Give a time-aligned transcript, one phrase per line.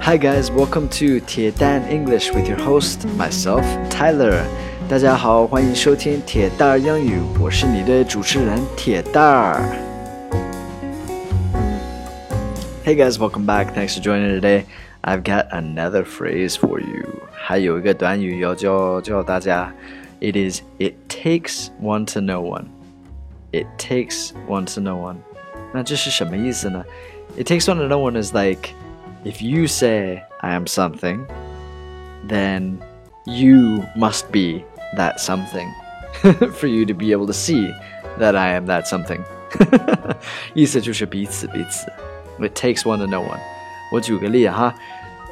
[0.00, 4.42] Hi guys, welcome to 铁蛋 English with your host myself Tyler.
[4.88, 9.60] 大家好，欢迎收听铁蛋儿英语，我是你的主持人铁蛋儿。
[12.84, 13.74] Hey guys, welcome back.
[13.74, 14.64] Thanks for joining today.
[15.02, 17.06] I've got another phrase for you.
[17.32, 19.72] 还有一个短语要教教大家。
[20.20, 22.66] It is it takes one to know one.
[23.52, 25.16] It takes one to know one.
[25.72, 26.84] 那这是什么意思呢？
[27.36, 28.70] It takes one to know one is like
[29.24, 31.26] if you say I am something,
[32.24, 32.82] then
[33.26, 34.64] you must be
[34.96, 35.72] that something
[36.52, 37.72] for you to be able to see
[38.18, 39.24] that I am that something.
[40.54, 41.86] 意思就是彼此彼此。
[42.40, 43.38] It takes one to know one.
[43.92, 44.74] 我举个例哈。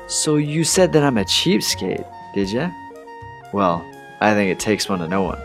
[0.07, 2.05] So you said that I'm a cheapskate,
[2.35, 2.71] did you?
[3.53, 3.83] Well,
[4.21, 5.39] I think it takes one to know one.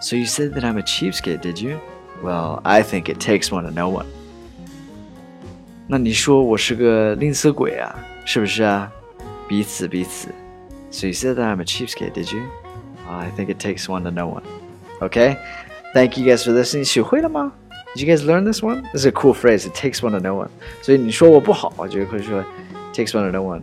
[0.00, 1.80] So you said that I'm a cheapskate, did you?
[2.22, 4.06] Well, I think it takes one to know one.
[5.90, 8.90] 那你说我是个吝啬鬼啊，是不是啊？
[9.48, 10.28] 彼此彼此。
[10.90, 12.42] So you said that I'm a cheapskate, did you?
[13.06, 14.42] Well, I think it takes one to know one.
[15.00, 15.36] Okay?
[15.94, 16.84] Thank you guys for listening.
[16.84, 17.52] 学会了吗？
[17.94, 18.82] Did you guys learn this one?
[18.92, 19.66] This is a cool phrase.
[19.66, 20.48] It takes one to know one.
[20.82, 22.44] 所以你说我不好，我就会说
[22.92, 23.62] takes one to know one.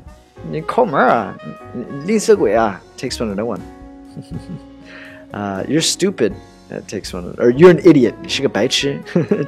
[0.50, 1.38] 你抠门啊，
[2.06, 3.60] 吝啬鬼啊，takes one to know one.
[5.34, 6.34] uh, you're stupid.
[6.70, 7.24] That takes one.
[7.24, 8.14] To, or you're an idiot.
[8.22, 9.00] 你是个白痴。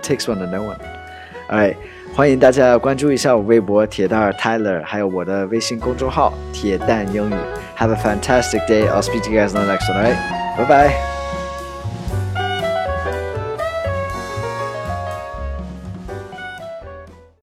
[0.04, 0.78] takes one to know one.
[1.51, 1.75] Alright，
[2.15, 7.35] 欢迎大家关注一下我微博铁蛋 Tyler，还有我的微信公众号铁蛋英语。
[7.77, 8.89] Have a fantastic day.
[8.89, 10.05] I'll speak to you guys in the next one.
[10.05, 10.17] Right?
[10.57, 11.10] Bye bye.